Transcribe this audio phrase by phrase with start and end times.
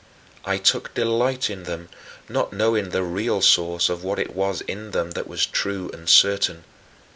[0.45, 1.89] I took delight in them,
[2.27, 6.09] not knowing the real source of what it was in them that was true and
[6.09, 6.63] certain.